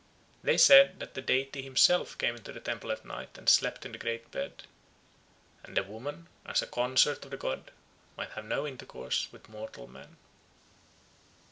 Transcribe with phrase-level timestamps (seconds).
[0.41, 3.91] They said that the deity himself came into the temple at night and slept in
[3.91, 4.63] the great bed;
[5.63, 7.69] and the woman, as a consort of the god,
[8.17, 10.17] might have no intercourse with mortal man.